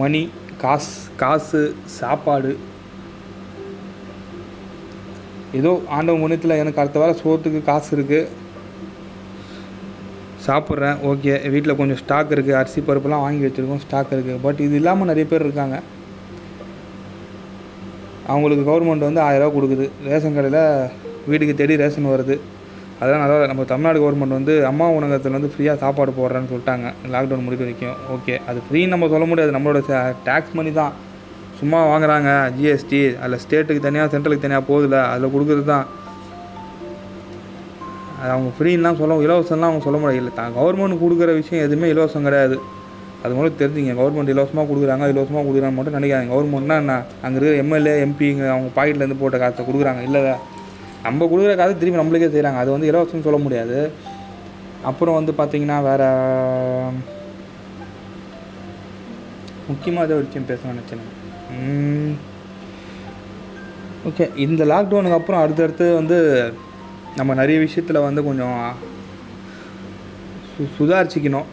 மணி 0.01 0.21
காசு 0.63 0.95
காசு 1.21 1.61
சாப்பாடு. 1.99 2.51
ஏதோ 5.59 5.71
ஆண்டவன் 5.97 6.23
முன்னத்தில் 6.23 6.59
எனக்கு 6.61 6.81
அடுத்த 6.81 6.99
வாரம் 7.01 7.21
சோத்துக்கு 7.23 7.61
காசு 7.71 7.89
இருக்குது 7.97 8.43
சாப்பிட்றேன் 10.47 10.97
ஓகே. 11.11 11.33
வீட்டில் 11.53 11.77
கொஞ்சம் 11.81 11.99
ஸ்டாக் 12.01 12.33
இருக்குது 12.35 12.57
அரிசி 12.61 12.81
பருப்புலாம் 12.87 13.23
வாங்கி 13.25 13.45
வச்சுருக்கோம் 13.47 13.83
ஸ்டாக் 13.85 14.11
இருக்குது 14.15 14.41
பட் 14.45 14.59
இது 14.65 14.75
இல்லாமல் 14.81 15.09
நிறைய 15.11 15.27
பேர் 15.31 15.45
இருக்காங்க. 15.47 15.77
அவங்களுக்கு 18.33 18.63
கவர்மெண்ட் 18.69 19.07
வந்து 19.07 19.21
ஆயிரரூவா 19.27 19.49
கொடுக்குது. 19.55 19.87
ரேஷன் 20.09 20.37
கடையில் 20.37 20.61
வீட்டுக்கு 21.31 21.55
தேடி 21.61 21.81
ரேஷன் 21.81 22.11
வருது. 22.13 22.35
அதெல்லாம் 22.99 23.21
நல்லா 23.23 23.47
நம்ம 23.51 23.63
தமிழ்நாடு 23.71 23.99
கவர்மெண்ட் 24.03 24.37
வந்து 24.37 24.53
அம்மா 24.69 24.85
உணவகத்தில் 24.97 25.35
வந்து 25.37 25.51
ஃப்ரீயாக 25.53 25.81
சாப்பாடு 25.83 26.11
போடுறேன்னு 26.19 26.49
சொல்லிட்டாங்க. 26.51 26.87
லாக்டவுன் 27.13 27.45
முடிக்க 27.47 27.63
வரைக்கும். 27.65 27.97
ஓகே 28.15 28.35
அது 28.49 28.59
ஃப்ரீன்னு 28.67 28.93
நம்ம 28.93 29.09
சொல்ல 29.13 29.25
முடியாது. 29.31 29.55
நம்மளோட 29.57 29.81
டேக்ஸ் 30.29 30.55
மணி 30.59 30.71
தான். 30.81 30.93
சும்மா 31.59 31.79
வாங்குறாங்க. 31.91 32.31
ஜிஎஸ்டி 32.57 33.01
அதில் 33.23 33.41
ஸ்டேட்டுக்கு 33.43 33.85
தனியாக 33.87 34.09
சென்ட்ரலுக்கு 34.13 34.45
தனியாக 34.45 34.65
போகுதில்ல. 34.69 34.99
அதில் 35.11 35.33
கொடுக்குறது 35.35 35.67
தான் 35.73 35.85
அது 38.19 38.31
அவங்க 38.35 38.49
ஃப்ரீன்லாம் 38.57 38.97
சொல்ல 38.99 39.15
இலவசம்லாம் 39.27 39.69
அவங்க 39.69 39.83
சொல்ல 39.85 39.97
முடியாது 40.01 40.19
இல்லை 40.21 40.33
தான் 40.39 40.55
கவர்மெண்ட் 40.57 41.01
கொடுக்குற 41.03 41.31
விஷயம் 41.41 41.65
எதுவுமே 41.67 41.87
இலவசம் 41.93 42.27
கிடையாது. 42.27 42.57
அது 43.23 43.35
மூலம் 43.37 43.59
தெரிஞ்சுங்க. 43.61 43.93
கவர்மெண்ட் 43.99 44.31
இலவசமாக 44.33 44.67
கொடுக்குறாங்க 44.71 45.05
இலவசமாக 45.13 45.43
கொடுக்குறாங்க 45.47 45.75
மட்டும் 45.77 45.97
நினைக்காதீங்க. 45.97 46.33
கவர்மெண்ட்னா 46.35 46.75
என்ன? 46.83 46.95
அங்கே 47.23 47.37
இருக்கிற 47.37 47.61
எம்எல்ஏ 47.63 47.93
எம்பிங்க 48.05 48.43
அவங்க 48.55 48.69
பாக்கெட்லேருந்து 48.77 49.21
போட்ட 49.21 49.37
காசை 49.43 49.65
கொடுக்குறாங்க. 49.69 50.01
இல்லை 50.07 50.21
நம்ம 51.05 51.25
கொடுக்குற 51.31 51.55
காசு 51.61 51.79
திரும்பி 51.81 52.01
நம்மளுக்கே 52.01 52.29
செய்கிறாங்க 52.35 52.61
அது 52.63 52.69
வந்து 52.75 52.89
இலவசம்னு 52.91 53.27
சொல்ல 53.27 53.39
முடியாது. 53.45 53.79
அப்புறம் 54.89 55.17
வந்து 55.19 55.33
பார்த்திங்கன்னா 55.39 55.77
வேறு 55.89 56.07
முக்கியமாக 59.69 60.07
ஏதோ 60.07 60.15
விஷயம் 60.23 60.49
பேசணும்னு 60.49 60.79
நினச்சேன் 60.79 61.11
ஓகே. 64.09 64.25
இந்த 64.45 64.61
லாக்டவுனுக்கு 64.71 65.19
அப்புறம் 65.19 65.43
அடுத்தடுத்து 65.43 65.85
வந்து 65.99 66.17
நம்ம 67.17 67.33
நிறைய 67.39 67.57
விஷயத்தில் 67.65 68.05
வந்து 68.05 68.21
கொஞ்சம் 68.27 68.59
சு 70.53 70.65
சுதாரிச்சிக்கணும். 70.77 71.47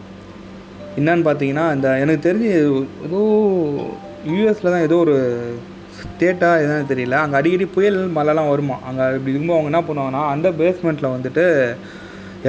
என்னன்னு 0.99 1.23
பார்த்தீங்கன்னா 1.27 1.65
இந்த 1.75 1.87
எனக்கு 2.03 2.25
தெரிஞ்சு 2.27 2.49
ஏதோ 3.07 3.21
யூஎஸில் 4.31 4.73
தான் 4.73 4.85
ஏதோ 4.87 4.97
ஒரு 5.05 5.15
ஸ்டேட்டாக 5.99 6.61
எதுன்னு 6.63 6.89
தெரியல. 6.91 7.15
அங்கே 7.23 7.37
அடிக்கடி 7.39 7.65
புயல் 7.75 7.99
மழைலாம் 8.17 8.51
வருமா? 8.53 8.77
அங்கே 8.89 9.03
இப்படி 9.17 9.33
இருக்கும்போது 9.33 9.57
அவங்க 9.59 9.71
என்ன 9.71 9.81
பண்ணுவாங்கன்னா 9.89 10.23
அந்த 10.33 10.47
பேஸ்மெண்ட்டில் 10.61 11.13
வந்துட்டு 11.15 11.45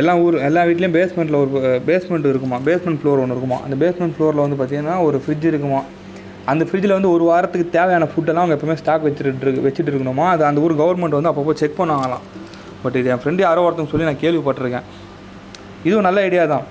எல்லா 0.01 0.13
ஊர் 0.25 0.37
எல்லா 0.49 0.63
வீட்லேயும் 0.69 0.97
பேஸ்மெண்ட்டில் 0.99 1.41
ஒரு 1.43 1.51
பேஸ்மெண்ட் 1.89 2.31
இருக்குமா? 2.33 2.57
பேஸ்மெண்ட் 2.69 3.01
ஃப்ளோர் 3.01 3.23
ஒன்று 3.25 3.37
இருக்குமா? 3.37 3.59
அந்த 3.67 3.77
பேஸ்மெண்ட் 3.83 4.15
ஃப்ளோரில் 4.17 4.45
வந்து 4.45 4.59
பார்த்திங்கன்னா 4.61 4.97
ஒரு 5.09 5.19
ஃப்ரிட்ஜ் 5.25 5.51
இருக்குமா? 5.53 5.83
அந்த 6.53 6.63
ஃப்ரிட்ஜில் 6.69 6.97
வந்து 6.99 7.13
ஒரு 7.17 7.25
வாரத்துக்கு 7.33 7.67
தேவையான 7.77 8.09
ஃபுட்டெல்லாம் 8.13 8.45
அவங்க 8.45 8.57
எப்பவுமே 8.57 8.81
ஸ்டாக் 8.81 9.05
வச்சுட்டு 9.07 9.45
இருக்கு 9.45 9.67
வச்சுட்டு 9.67 9.93
இருக்கணுமா? 9.93 10.27
அது 10.35 10.43
அந்த 10.45 10.61
ஊர் 10.65 10.81
கவர்மெண்ட் 10.81 11.19
வந்து 11.19 11.31
அப்பப்போ 11.33 11.55
செக் 11.61 11.79
பண்ணுவாங்களாம். 11.81 12.25
பட் 12.85 12.97
இது 13.01 13.11
என் 13.15 13.23
ஃப்ரெண்டு 13.25 13.45
யாரோ 13.47 13.65
ஒருத்தவங்க 13.67 13.93
சொல்லி 13.95 14.09
நான் 14.11 14.23
கேள்விப்பட்டிருக்கேன். 14.25 14.87
இதுவும் 15.89 16.07
நல்ல 16.09 16.21
ஐடியா 16.29 16.45
தான். 16.55 16.65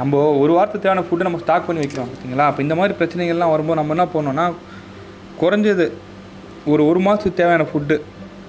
நம்ம 0.00 0.20
ஒரு 0.42 0.52
வாரத்துக்கு 0.56 0.84
தேவையான 0.84 1.04
ஃபுட்டை 1.06 1.24
நம்ம 1.28 1.40
ஸ்டாக் 1.44 1.66
பண்ணி 1.68 1.80
வைக்கிறோம் 1.84 2.10
பார்த்தீங்களா 2.10 2.44
அப்போ 2.50 2.60
இந்த 2.66 2.74
மாதிரி 2.80 2.92
பிரச்சனைகள்லாம் 2.98 3.52
வரும்போது 3.54 3.78
நம்ம 3.80 3.94
என்ன 3.96 4.06
பண்ணோன்னா 4.14 4.44
குறைஞ்சது 5.40 5.86
ஒரு 6.72 6.82
ஒரு 6.90 7.00
மாதத்துக்கு 7.06 7.40
தேவையான 7.40 7.64
ஃபுட்டு 7.70 7.96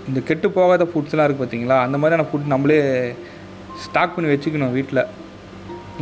இந்த 0.09 0.19
கெட்டு 0.27 0.47
போகாத 0.57 0.83
ஃபுட்ஸ்லாம் 0.91 1.25
இருக்குது 1.27 1.43
பார்த்தீங்களா 1.43 1.77
அந்த 1.85 1.97
மாதிரியான 2.01 2.25
ஃபுட் 2.29 2.51
நம்மளே 2.53 2.77
ஸ்டாக் 3.85 4.13
பண்ணி 4.15 4.29
வச்சுக்கணும் 4.33 4.75
வீட்டில் 4.77 5.01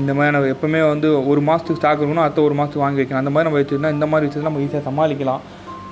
இந்த 0.01 0.11
மாதிரியான 0.17 0.41
எப்போவுமே 0.53 0.81
வந்து 0.93 1.07
ஒரு 1.31 1.41
மாதத்துக்கு 1.47 1.79
ஸ்டாக் 1.79 2.01
இருக்கணும் 2.01 2.25
அடுத்த 2.25 2.41
ஒரு 2.47 2.55
மாதத்துக்கு 2.59 2.85
வாங்கி 2.85 3.01
வைக்கணும். 3.01 3.21
அந்த 3.23 3.31
மாதிரி 3.35 3.47
நம்ம 3.47 3.59
வச்சுருந்தா 3.61 3.91
இந்த 3.97 4.07
மாதிரி 4.11 4.25
விஷயத்தில் 4.27 4.49
நம்ம 4.49 4.63
ஈஸியாக 4.65 4.83
சமாளிக்கலாம். 4.89 5.41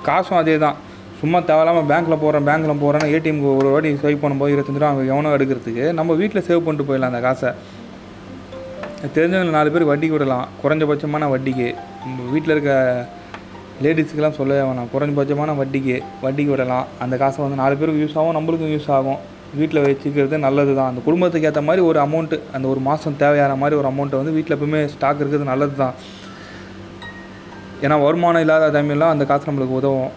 காசும் 0.08 0.40
அதே 0.42 0.56
தான் 0.64 0.76
சும்மா 1.20 1.38
தேவையில்லாமல் 1.48 1.86
பேங்க்கில் 1.90 2.22
போகிறேன் 2.22 2.46
பேங்க்கில் 2.48 2.80
போகிறேன்னு 2.82 3.12
ஏடிஎம்க்கு 3.16 3.50
ஒரு 3.58 3.68
வாட்டி 3.74 3.90
ஸ்வைப் 4.00 4.22
பண்ணும்போது 4.22 4.52
இருபத்தஞ்சு 4.54 4.80
ரூபா 4.80 4.90
அவங்க 4.92 5.12
எவனோ 5.12 5.34
எடுக்கிறதுக்கு 5.36 5.84
நம்ம 5.98 6.14
வீட்டில் 6.20 6.44
சேவ் 6.48 6.64
பண்ணிட்டு 6.64 6.88
போயிடலாம் 6.88 7.12
அந்த 7.12 7.20
காசை. 7.26 7.50
தெரிஞ்சவங்க 9.14 9.54
நாலு 9.58 9.70
பேர் 9.74 9.88
வட்டிக்கு 9.90 10.16
விடலாம். 10.16 10.44
குறைஞ்சபட்சமான 10.62 11.28
வட்டிக்கு. 11.34 11.68
நம்ம 12.08 12.26
வீட்டில் 12.34 12.54
இருக்க 12.54 12.74
லேடிஸுக்கெல்லாம் 13.84 14.36
சொல்லவே 14.40 14.62
வேணாம். 14.68 14.90
குறைஞ்சபட்சமான 14.94 15.54
வட்டிக்கு 15.60 15.96
வட்டிக்கு 16.24 16.52
விடலாம். 16.54 16.86
அந்த 17.04 17.14
காசை 17.22 17.40
வந்து 17.44 17.60
நாலு 17.62 17.74
பேருக்கு 17.80 18.02
யூஸ் 18.04 18.18
ஆகும் 18.20 18.36
நம்மளுக்கும் 18.38 18.74
யூஸ் 18.74 18.90
ஆகும். 18.98 19.18
வீட்டில் 19.58 19.82
வச்சுக்கிறது 19.86 20.36
நல்லது 20.46 20.72
தான் 20.78 20.90
அந்த 20.90 21.00
குடும்பத்துக்கு 21.06 21.48
ஏற்ற 21.50 21.60
மாதிரி 21.66 21.82
ஒரு 21.90 21.98
அமௌண்ட்டு 22.04 22.36
அந்த 22.56 22.66
ஒரு 22.72 22.80
மாதம் 22.88 23.18
தேவையான 23.22 23.56
மாதிரி 23.62 23.76
ஒரு 23.80 23.88
அமௌண்ட்டை 23.92 24.20
வந்து 24.20 24.36
வீட்டில் 24.36 24.56
எப்பவுமே 24.56 24.80
ஸ்டாக் 24.94 25.20
இருக்கிறது 25.22 25.50
நல்லது 25.52 25.74
தான் 25.82 25.94
ஏன்னா 27.84 27.98
வருமானம் 28.04 28.42
இல்லாத 28.44 28.70
டைம்லாம் 28.76 29.14
அந்த 29.14 29.24
காசு 29.30 29.48
நம்மளுக்கு 29.50 29.78
உதவும். 29.80 30.12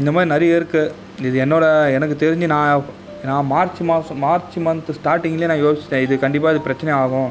இந்த 0.00 0.10
மாதிரி 0.12 0.30
நிறைய 0.34 0.60
இருக்குது 0.60 0.92
இது 1.26 1.36
என்னோட 1.44 1.64
எனக்கு 1.96 2.16
தெரிஞ்சு 2.22 2.46
நான் 2.54 2.82
நான் 3.28 3.46
மார்ச் 3.52 3.80
மாதம் 3.88 4.18
மார்ச் 4.24 4.56
மந்த் 4.64 4.90
ஸ்டார்டிங்லேயே 4.98 5.50
நான் 5.50 5.64
யோசித்தேன் 5.66 6.04
இது 6.06 6.18
கண்டிப்பாக 6.24 6.54
இது 6.54 6.64
பிரச்சனை 6.66 6.92
ஆகும். 7.02 7.30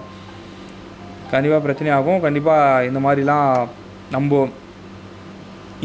கண்டிப்பாக 1.34 1.62
பிரச்சனை 1.66 1.92
ஆகும். 1.98 2.22
கண்டிப்பாக 2.26 2.86
இந்த 2.86 3.00
மாதிரிலாம் 3.06 3.68
நம்ம 4.16 4.48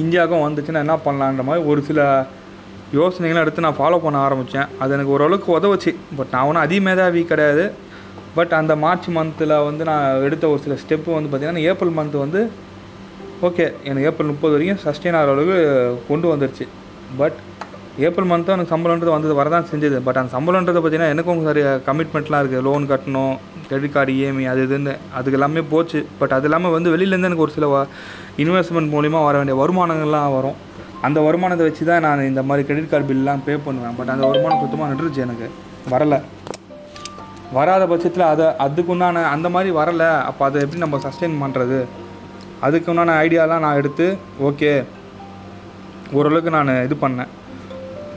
இந்தியாவுக்கும் 0.03 0.45
வந்துச்சுன்னா 0.47 0.83
என்ன 0.85 0.97
பண்ணலான்ற 1.07 1.45
மாதிரி 1.49 1.67
ஒரு 1.73 1.83
சில 1.83 2.01
யோசனைகளும் 2.95 3.45
எடுத்து 3.45 3.67
நான் 3.67 3.79
ஃபாலோ 3.79 3.99
பண்ண 4.07 4.19
ஆரம்பித்தேன் 4.19 4.67
அது 4.79 4.95
எனக்கு 4.97 5.15
ஓரளவுக்கு 5.17 5.59
உதவுச்சு. 5.59 5.93
பட் 6.17 6.33
நான் 6.33 6.47
ஒன்றும் 6.49 6.65
அதிமேதாவி 6.65 7.23
கிடையாது. 7.33 7.65
பட் 8.35 8.53
அந்த 8.61 8.73
மார்ச் 8.77 9.09
மந்தில் 9.19 9.55
வந்து 9.69 9.85
நான் 9.85 10.23
எடுத்த 10.23 10.49
ஒரு 10.49 10.61
சில 10.65 10.75
ஸ்டெப்பு 10.83 11.15
வந்து 11.19 11.31
பார்த்திங்கன்னா 11.31 11.67
ஏப்ரல் 11.71 11.97
மந்த் 12.01 12.19
வந்து 12.25 12.41
ஓகே 13.47 13.65
எனக்கு 13.89 14.07
ஏப்ரல் 14.09 14.31
முப்பது 14.31 14.55
வரைக்கும் 14.55 14.81
சஸ்டெயின் 14.85 15.17
ஆகிற 15.19 15.33
அளவுக்கு 15.35 15.61
கொண்டு 16.09 16.27
வந்துருச்சு. 16.31 16.65
பட் 17.21 17.37
ஏப்ரல் 18.07 18.29
மந்த்தும் 18.33 18.55
எனக்கு 18.57 18.73
சம்பளன்றது 18.73 19.13
வந்தது 19.15 19.35
வரதான் 19.39 19.69
செஞ்சது. 19.71 19.99
பட் 20.07 20.19
அந்த 20.21 20.31
சம்பளன்றதை 20.37 20.81
பார்த்தீங்கன்னா 20.81 21.13
எனக்கும் 21.15 21.41
சரி 21.47 21.63
கமிட்மெண்ட்லாம் 21.87 22.43
இருக்குது 22.43 22.65
லோன் 22.67 22.85
கட்டணும் 22.91 23.35
கிரெடிட் 23.69 23.95
கார்டு 23.95 24.13
இஎம்ஐ 24.19 24.45
அது 24.53 24.61
இதுன்னு. 24.67 24.95
அதுக்கு 25.19 25.39
எல்லாமே 25.39 25.63
போச்சு. 25.73 26.01
பட் 26.21 26.35
அது 26.39 26.47
இல்லாமல் 26.49 26.75
வந்து 26.77 26.93
வெளியிலேருந்து 26.95 27.31
எனக்கு 27.31 27.47
ஒரு 27.47 27.55
சில 27.57 27.69
இன்வெஸ்ட்மெண்ட் 28.45 28.93
மூலிமா 28.97 29.23
வர 29.29 29.37
வேண்டிய 29.41 29.57
வருமானங்கள்லாம் 29.63 30.35
வரும். 30.39 30.59
அந்த 31.09 31.19
வருமானத்தை 31.29 31.67
வச்சு 31.69 31.85
தான் 31.91 32.05
நான் 32.07 32.27
இந்த 32.31 32.45
மாதிரி 32.51 32.67
கிரெடிட் 32.69 32.93
கார்டு 32.93 33.09
பில்லாம் 33.13 33.43
பே 33.49 33.57
பண்ணுவேன். 33.69 33.97
பட் 34.01 34.13
அந்த 34.17 34.27
வருமானம் 34.33 34.63
சுத்தமாக 34.65 34.91
நின்றுச்சு 34.93 35.25
எனக்கு. 35.27 35.49
வரலை. 35.95 36.21
வராத 37.59 37.83
பட்சத்தில் 37.93 38.27
அதை 38.33 38.47
அதுக்குண்டான 38.67 39.25
அந்த 39.35 39.49
மாதிரி 39.57 39.71
வரலை. 39.81 40.11
அப்போ 40.31 40.45
அதை 40.51 40.59
எப்படி 40.67 40.85
நம்ம 40.87 41.01
சஸ்டெயின் 41.09 41.41
பண்ணுறது 41.45 41.81
அதுக்கு 42.67 42.91
உண்டான 42.93 43.17
ஐடியாலாம் 43.25 43.65
நான் 43.65 43.79
எடுத்து 43.81 44.07
ஓகே 44.49 44.73
ஓரளவுக்கு 46.19 46.51
நான் 46.57 46.71
இது 46.87 46.97
பண்ணேன். 47.05 47.31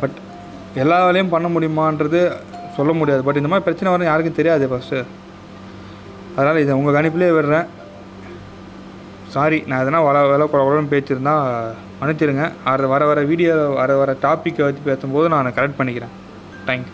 பட் 0.02 0.18
எல்லா 0.84 0.98
வேலையும் 1.06 1.34
பண்ண 1.34 1.48
முடியுமான்றது 1.56 2.22
சொல்ல 2.78 2.92
முடியாது. 3.00 3.22
பட் 3.28 3.40
இந்த 3.40 3.50
மாதிரி 3.52 3.66
பிரச்சனை 3.68 3.92
வரும் 3.94 4.10
யாருக்கும் 4.10 4.40
தெரியாது 4.40 4.68
ஃபஸ்ட்டு 4.72 5.00
அதனால் 6.36 6.62
இதை 6.64 6.78
உங்கள் 6.80 6.96
கணிப்பிலே 6.98 7.32
விடுறேன். 7.38 7.68
சாரி 9.36 9.60
நான் 9.70 9.82
எதனா 9.84 10.00
வள 10.08 10.18
வேலை 10.32 10.46
குழப்பம் 10.50 10.92
பேச்சிருந்தா 10.94 11.36
மன்னிச்சிருங்க 12.00 12.46
அது 12.72 12.88
வர 12.94 13.04
வர 13.12 13.20
வீடியோ 13.32 13.54
வர 13.80 13.96
வர 14.02 14.12
டாப்பிக்கை 14.26 14.66
வச்சு 14.68 14.90
பேசும்போது 14.90 15.28
நான் 15.36 15.56
கரெக்ட் 15.60 15.80
பண்ணிக்கிறேன். 15.80 16.14
தேங்க்யூ 16.68 16.94